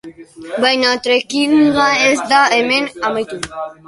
[0.63, 3.39] Baina trekkinga ez da hemen amaitu.